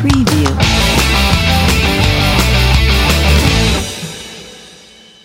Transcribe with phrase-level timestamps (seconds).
[0.00, 0.29] Preview.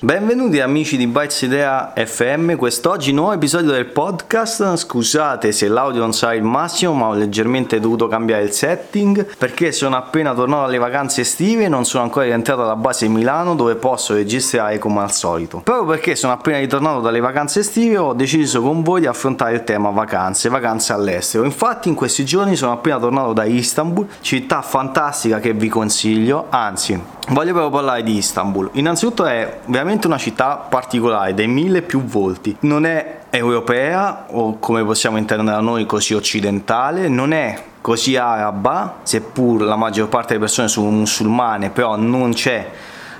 [0.06, 4.76] Benvenuti amici di Bytes Idea FM, quest'oggi nuovo episodio del podcast.
[4.76, 9.72] Scusate se l'audio non sarà il massimo, ma ho leggermente dovuto cambiare il setting perché
[9.72, 13.74] sono appena tornato dalle vacanze estive e non sono ancora rientrato alla base Milano dove
[13.78, 15.62] posso registrare come al solito.
[15.64, 19.64] Proprio perché sono appena ritornato dalle vacanze estive ho deciso con voi di affrontare il
[19.64, 21.46] tema vacanze, vacanze all'estero.
[21.46, 27.15] Infatti in questi giorni sono appena tornato da Istanbul, città fantastica che vi consiglio, anzi
[27.30, 28.70] Voglio proprio parlare di Istanbul.
[28.74, 32.56] Innanzitutto è veramente una città particolare, dai mille più volti.
[32.62, 39.64] Non è europea o come possiamo intendere noi così occidentale, non è così araba, seppur
[39.64, 42.70] la maggior parte delle persone sono musulmane, però non c'è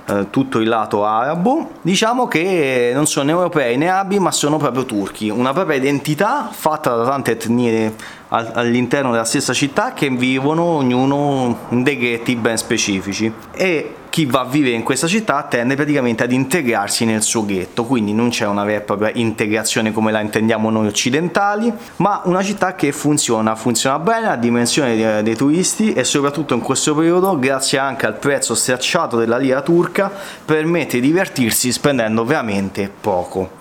[0.08, 4.56] eh, tutto il lato arabo, diciamo che non sono né europei né arabi, ma sono
[4.56, 7.94] proprio turchi, una propria identità fatta da tante etnie
[8.28, 13.32] all'interno della stessa città che vivono ognuno in dei ghetti ben specifici.
[13.52, 17.84] E chi va a vivere in questa città tende praticamente ad integrarsi nel suo ghetto,
[17.84, 22.42] quindi non c'è una vera e propria integrazione come la intendiamo noi occidentali, ma una
[22.42, 27.38] città che funziona, funziona bene, a dimensione dei, dei turisti e soprattutto in questo periodo,
[27.38, 30.10] grazie anche al prezzo stracciato della lira turca,
[30.42, 33.55] permette di divertirsi spendendo veramente poco.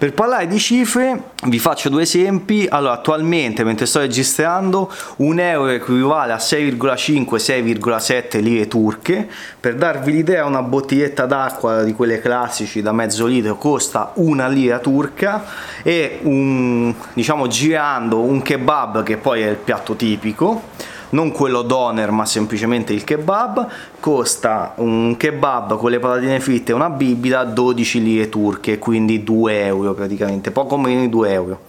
[0.00, 2.66] Per parlare di cifre vi faccio due esempi.
[2.66, 9.28] Allora, attualmente mentre sto registrando un euro equivale a 6,5-6,7 lire turche.
[9.60, 14.78] Per darvi l'idea una bottiglietta d'acqua di quelle classici da mezzo litro costa una lira
[14.78, 15.44] turca
[15.82, 20.62] e un, diciamo girando un kebab che poi è il piatto tipico
[21.10, 23.66] non quello doner ma semplicemente il kebab.
[24.00, 29.64] Costa un kebab con le patatine fritte e una bibita 12 lire turche quindi 2
[29.64, 31.60] euro praticamente poco meno di 2 euro.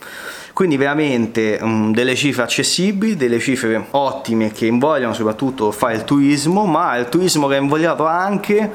[0.54, 6.66] Quindi veramente um, delle cifre accessibili, delle cifre ottime che invogliano soprattutto fare il turismo,
[6.66, 8.70] ma il turismo che è invogliato anche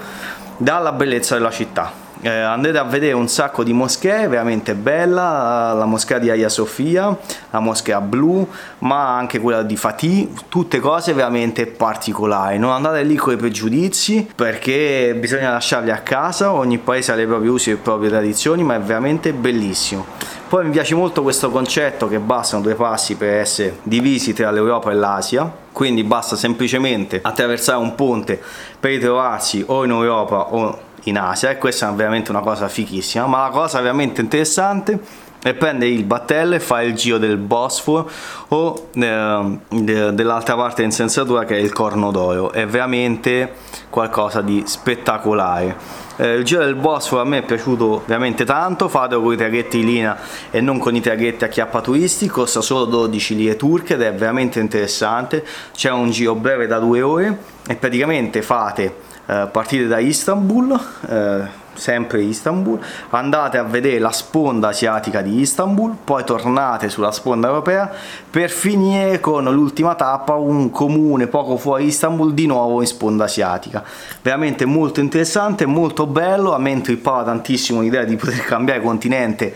[0.56, 5.84] dalla bellezza della città eh, andate a vedere un sacco di moschee, veramente bella, la
[5.84, 7.16] moschea di Hagia Sofia,
[7.50, 12.58] la moschea blu, ma anche quella di Fatih, tutte cose veramente particolari.
[12.58, 17.26] Non andate lì con i pregiudizi perché bisogna lasciarli a casa, ogni paese ha le
[17.26, 20.04] proprie usi e le proprie tradizioni, ma è veramente bellissimo.
[20.48, 24.92] Poi mi piace molto questo concetto che bastano due passi per essere divisi tra l'Europa
[24.92, 28.40] e l'Asia, quindi basta semplicemente attraversare un ponte
[28.78, 33.26] per ritrovarsi o in Europa o in Asia e questa è veramente una cosa fichissima
[33.26, 38.10] ma la cosa veramente interessante è prendere il battello e fare il giro del Bosforo
[38.48, 42.50] o eh, de, dell'altra parte in sensatura che è il Corno d'Oro.
[42.50, 43.52] È veramente
[43.88, 45.76] qualcosa di spettacolare.
[46.16, 49.78] Eh, il giro del Bosforo a me è piaciuto veramente tanto fatelo con i traghetti
[49.78, 50.18] in linea
[50.50, 54.12] e non con i traghetti a chiappa turisti costa solo 12 lire turche ed è
[54.12, 55.44] veramente interessante.
[55.72, 61.64] C'è un giro breve da due ore e praticamente fate eh, partite da Istanbul, eh,
[61.74, 62.78] sempre Istanbul,
[63.10, 67.90] andate a vedere la sponda asiatica di Istanbul, poi tornate sulla sponda europea
[68.30, 73.84] per finire con l'ultima tappa, un comune poco fuori Istanbul, di nuovo in sponda asiatica.
[74.22, 79.54] Veramente molto interessante, molto bello, a me intrippava tantissimo l'idea di poter cambiare continente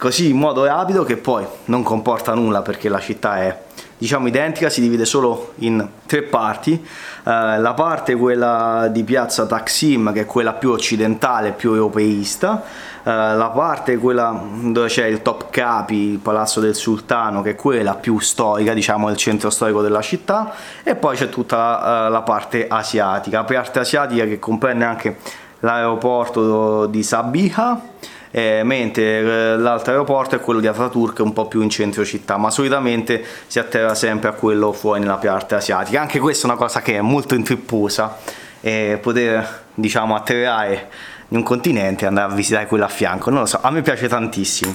[0.00, 3.58] così in modo rapido che poi non comporta nulla perché la città è
[3.98, 6.80] diciamo identica, si divide solo in tre parti, eh,
[7.58, 12.62] la parte quella di piazza Taksim che è quella più occidentale, più europeista,
[13.02, 17.54] eh, la parte quella dove c'è il Top Capi, il Palazzo del Sultano che è
[17.54, 20.54] quella più storica, diciamo il centro storico della città.
[20.82, 25.18] E poi c'è tutta la, eh, la parte asiatica, la parte asiatica che comprende anche
[25.58, 27.82] l'aeroporto di Sabiha
[28.30, 32.36] eh, mentre eh, l'altro aeroporto è quello di Ataturk un po' più in centro città
[32.36, 36.00] ma solitamente si atterra sempre a quello fuori nella parte asiatica.
[36.00, 38.16] Anche questa è una cosa che è molto intripposa
[38.60, 40.88] eh, poter diciamo atterrare
[41.28, 43.30] in un continente e andare a visitare quello a fianco.
[43.30, 44.72] Non lo so a me piace tantissimo.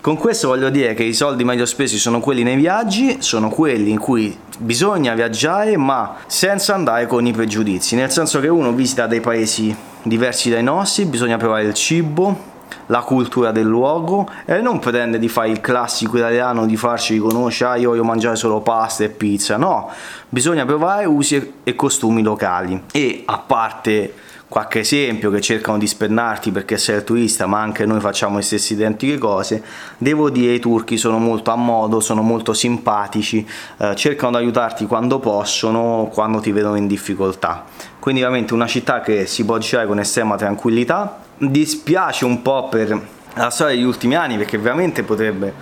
[0.00, 3.90] Con questo voglio dire che i soldi meglio spesi sono quelli nei viaggi, sono quelli
[3.90, 9.08] in cui bisogna viaggiare ma senza andare con i pregiudizi, nel senso che uno visita
[9.08, 12.54] dei paesi diversi dai nostri, bisogna provare il cibo,
[12.86, 17.70] la cultura del luogo e non pretende di fare il classico italiano di farci riconoscere
[17.70, 19.90] ah, io voglio mangiare solo pasta e pizza no
[20.28, 22.82] bisogna provare usi e costumi locali.
[22.92, 24.12] E a parte
[24.48, 28.42] qualche esempio che cercano di spennarti perché sei il turista ma anche noi facciamo le
[28.42, 29.60] stesse identiche cose
[29.98, 33.44] devo dire i turchi sono molto a modo sono molto simpatici
[33.78, 37.64] eh, cercano di aiutarti quando possono quando ti vedono in difficoltà.
[37.98, 43.00] Quindi veramente una città che si può girare con estrema tranquillità dispiace un po' per
[43.34, 45.52] la storia degli ultimi anni perché veramente potrebbe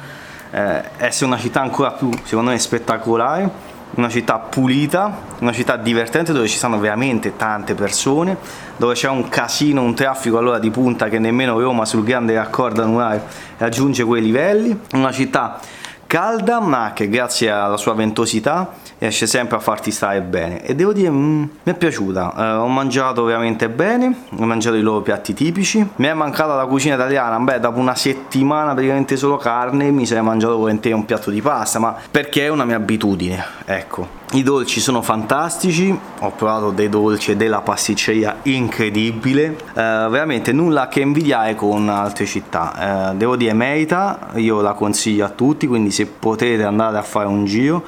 [0.51, 6.33] eh, essere una città ancora più secondo me spettacolare una città pulita, una città divertente
[6.33, 8.37] dove ci sono veramente tante persone,
[8.77, 12.83] dove c'è un casino, un traffico allora di punta che nemmeno Roma sul grande raccordo
[12.83, 13.23] anulare
[13.59, 15.61] raggiunge quei livelli, una città
[16.07, 18.73] calda ma che grazie alla sua ventosità
[19.05, 20.63] riesce sempre a farti stare bene.
[20.65, 22.35] E devo dire mm, mi è piaciuta.
[22.37, 25.87] Eh, ho mangiato veramente bene ho mangiato i loro piatti tipici.
[25.97, 27.39] Mi è mancata la cucina italiana.
[27.39, 31.79] Beh dopo una settimana praticamente solo carne mi sarei mangiato volentieri un piatto di pasta
[31.79, 34.23] ma perché è una mia abitudine ecco.
[34.33, 40.89] I dolci sono fantastici, ho provato dei dolci e della pasticceria incredibile, eh, veramente nulla
[40.89, 43.13] che invidiare con altre città.
[43.13, 47.29] Eh, devo dire merita, io la consiglio a tutti, quindi se potete andare a fare
[47.29, 47.85] un giro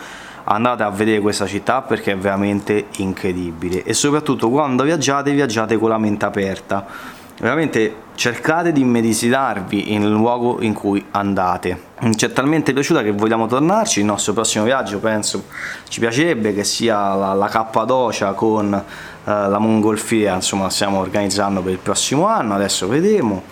[0.48, 3.82] andate a vedere questa città perché è veramente incredibile.
[3.82, 7.14] E soprattutto quando viaggiate viaggiate con la mente aperta.
[7.38, 11.78] Veramente cercate di immedesimarvi nel luogo in cui andate.
[12.14, 14.00] Ci è talmente piaciuta che vogliamo tornarci.
[14.00, 15.44] Il nostro prossimo viaggio penso
[15.88, 18.82] ci piacerebbe che sia la, la Cappadocia con eh,
[19.24, 20.34] la mongolfiera.
[20.34, 23.42] Insomma stiamo organizzando per il prossimo anno adesso vedremo.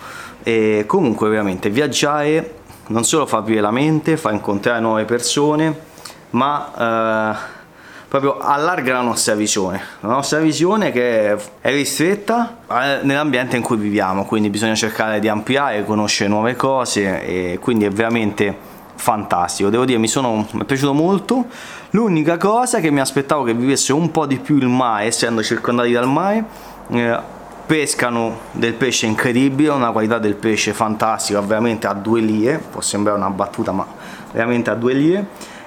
[0.41, 2.55] E comunque veramente viaggiare
[2.87, 5.93] non solo fa aprire la mente fa incontrare nuove persone
[6.31, 7.53] ma eh,
[8.07, 13.77] proprio allarga la nostra visione, la nostra visione che è ristretta eh, nell'ambiente in cui
[13.77, 19.83] viviamo, quindi bisogna cercare di ampliare, conoscere nuove cose e quindi è veramente fantastico, devo
[19.83, 21.47] dire mi, sono, mi è piaciuto molto,
[21.89, 25.91] l'unica cosa che mi aspettavo che vivesse un po' di più il mare, essendo circondati
[25.91, 26.45] dal mare,
[26.87, 27.19] eh,
[27.65, 33.17] pescano del pesce incredibile, una qualità del pesce fantastica, veramente a due lie, può sembrare
[33.17, 33.85] una battuta ma
[34.31, 35.25] veramente a due lie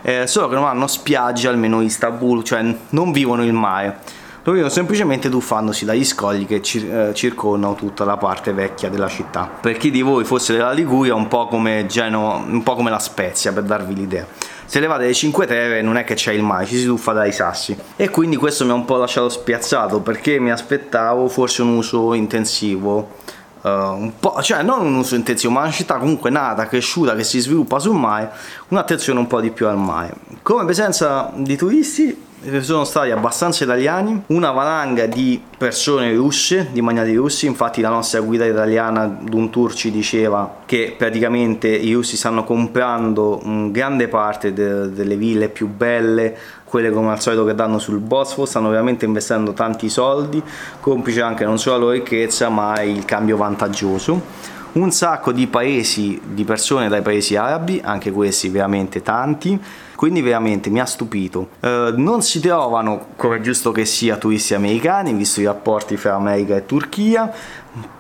[0.08, 3.98] eh, solo che non hanno spiagge almeno Istanbul, cioè non vivono il mare,
[4.42, 9.08] lo vivono semplicemente tuffandosi dagli scogli che cir- eh, circondano tutta la parte vecchia della
[9.08, 9.50] città.
[9.60, 12.98] Per chi di voi fosse della Liguria, un po' come Genova, un po' come la
[12.98, 14.26] Spezia, per darvi l'idea.
[14.64, 17.32] Se levate le 5 Terre non è che c'è il mare, ci si tuffa dai
[17.32, 17.76] sassi.
[17.96, 22.14] E quindi questo mi ha un po' lasciato spiazzato perché mi aspettavo forse un uso
[22.14, 23.16] intensivo
[23.60, 27.24] Uh, un po', cioè non un uso intensivo, ma una città comunque nata, cresciuta, che
[27.24, 28.30] si sviluppa sul mare,
[28.68, 30.14] un'attenzione un po' di più al mare.
[30.42, 32.26] Come presenza di turisti
[32.60, 38.20] sono stati abbastanza italiani, una valanga di persone russe, di magnati russi, infatti la nostra
[38.20, 44.92] guida italiana d'un tour ci diceva che praticamente i russi stanno comprando grande parte de-
[44.92, 49.52] delle ville più belle, quelle come al solito che danno sul Bosforo, stanno veramente investendo
[49.52, 50.40] tanti soldi,
[50.80, 56.20] complice anche non solo la loro ricchezza ma il cambio vantaggioso un sacco di paesi,
[56.22, 59.60] di persone dai paesi arabi, anche questi veramente tanti,
[59.96, 61.48] quindi veramente mi ha stupito.
[61.60, 66.14] Eh, non si trovano, come è giusto che sia, turisti americani, visto i rapporti fra
[66.14, 67.32] America e Turchia,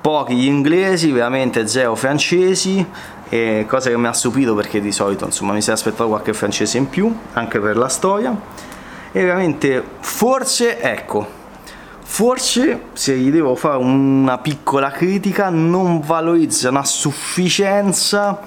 [0.00, 2.86] pochi gli inglesi, veramente zero francesi,
[3.28, 6.32] e cosa che mi ha stupito perché di solito insomma mi si è aspettato qualche
[6.32, 8.36] francese in più, anche per la storia.
[9.10, 11.37] E veramente, forse, ecco,
[12.10, 18.40] forse se gli devo fare una piccola critica non valorizzano a sufficienza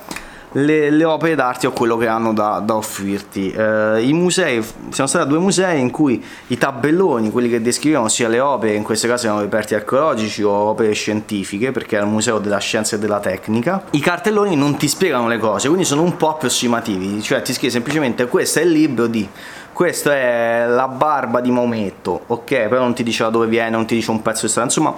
[0.53, 5.09] le, le opere d'arte o quello che hanno da, da offrirti eh, i musei siamo
[5.09, 8.83] stati a due musei in cui i tabelloni quelli che descrivevano sia le opere in
[8.83, 12.99] questo caso erano reperti archeologici o opere scientifiche perché era il museo della scienza e
[12.99, 17.41] della tecnica i cartelloni non ti spiegano le cose quindi sono un po' approssimativi cioè
[17.41, 19.27] ti scrive semplicemente questo è il libro di
[19.73, 22.43] questa è la barba di Maometto, ok?
[22.45, 24.93] Però non ti dice da dove viene, non ti dice un pezzo di storia, insomma,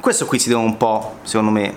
[0.00, 1.74] questo qui si deve un po', secondo me,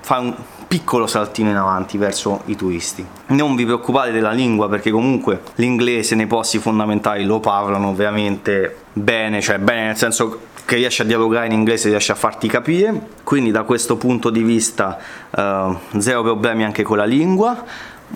[0.00, 0.34] fare un
[0.70, 3.04] piccolo saltino in avanti verso i turisti.
[3.26, 9.40] Non vi preoccupate della lingua perché comunque l'inglese nei posti fondamentali lo parlano veramente bene,
[9.40, 13.50] cioè bene nel senso che riesce a dialogare in inglese, riesce a farti capire, quindi
[13.50, 14.96] da questo punto di vista
[15.30, 17.64] uh, zero problemi anche con la lingua.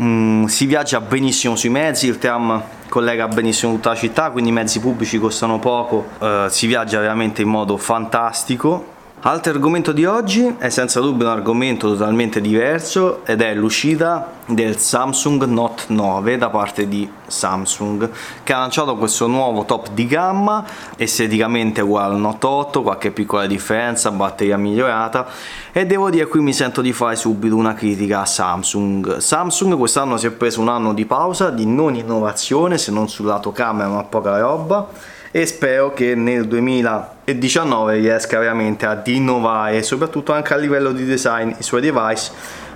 [0.01, 4.53] Mm, si viaggia benissimo sui mezzi, il tram collega benissimo tutta la città, quindi i
[4.53, 8.93] mezzi pubblici costano poco, uh, si viaggia veramente in modo fantastico
[9.27, 14.77] Altro argomento di oggi è senza dubbio un argomento totalmente diverso ed è l'uscita del
[14.77, 18.11] Samsung Note 9 da parte di Samsung
[18.43, 20.67] che ha lanciato questo nuovo top di gamma
[20.99, 25.27] esteticamente uguale al Note 8 qualche piccola differenza batteria migliorata
[25.73, 29.17] e devo dire qui mi sento di fare subito una critica a Samsung.
[29.17, 33.25] Samsung quest'anno si è preso un anno di pausa di non innovazione se non sul
[33.25, 34.87] lato camera ma poca roba
[35.37, 41.51] e spero che nel 2019 riesca veramente ad innovare soprattutto anche a livello di design
[41.59, 42.31] i suoi device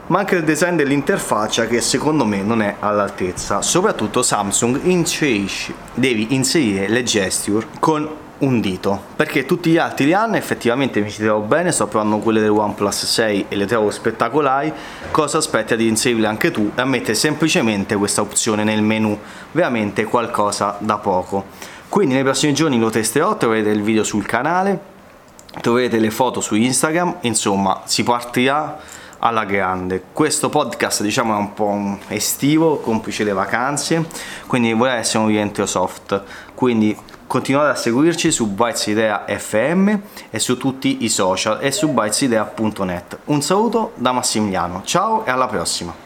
[0.09, 3.63] ma anche il design dell'interfaccia che secondo me non è all'altezza.
[3.63, 10.13] Soprattutto Samsung inserisce devi inserire le gesture con un dito perché tutti gli altri li
[10.13, 13.93] hanno effettivamente mi ci trovo bene sto provando quelle del OnePlus 6 e le trovo
[13.93, 14.73] spettacolari.
[15.13, 16.73] Cosa aspetti ad inserirle anche tu?
[16.75, 19.17] E mettere semplicemente questa opzione nel menu
[19.53, 24.97] veramente qualcosa da poco quindi nei prossimi giorni lo testerò troverete il video sul canale
[25.61, 28.79] troverete le foto su Instagram insomma si partirà
[29.21, 30.03] alla grande.
[30.13, 34.07] Questo podcast diciamo è un po' estivo complice le vacanze
[34.47, 36.23] quindi vorrei essere un rientro soft.
[36.55, 39.95] Quindi continuate a seguirci su Bytesidea FM
[40.31, 44.83] e su tutti i social e su bytesidea.net un saluto da Massimiliano.
[44.85, 45.95] Ciao e alla prossima